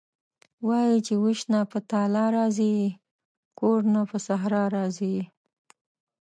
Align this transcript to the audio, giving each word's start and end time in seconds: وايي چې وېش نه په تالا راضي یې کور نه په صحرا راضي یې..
وايي 0.67 0.97
چې 1.07 1.13
وېش 1.23 1.39
نه 1.53 1.59
په 1.71 1.79
تالا 1.89 2.25
راضي 2.37 2.69
یې 2.79 2.87
کور 3.59 3.79
نه 3.93 4.01
په 4.09 4.17
صحرا 4.27 4.63
راضي 4.75 5.09
یې.. 5.17 5.25